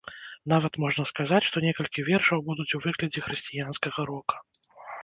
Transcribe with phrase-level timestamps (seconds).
[0.53, 4.47] Нават можна сказаць, што некалькі вершаў будуць у выглядзе хрысціянскага рока.